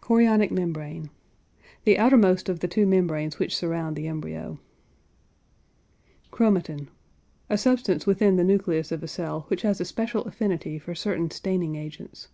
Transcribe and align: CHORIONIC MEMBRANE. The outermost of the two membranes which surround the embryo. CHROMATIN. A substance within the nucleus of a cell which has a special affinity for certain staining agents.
CHORIONIC 0.00 0.50
MEMBRANE. 0.50 1.10
The 1.84 1.96
outermost 1.96 2.48
of 2.48 2.58
the 2.58 2.66
two 2.66 2.86
membranes 2.88 3.38
which 3.38 3.54
surround 3.56 3.94
the 3.94 4.08
embryo. 4.08 4.58
CHROMATIN. 6.32 6.88
A 7.48 7.56
substance 7.56 8.04
within 8.04 8.34
the 8.34 8.42
nucleus 8.42 8.90
of 8.90 9.04
a 9.04 9.06
cell 9.06 9.44
which 9.46 9.62
has 9.62 9.80
a 9.80 9.84
special 9.84 10.24
affinity 10.24 10.80
for 10.80 10.96
certain 10.96 11.30
staining 11.30 11.76
agents. 11.76 12.26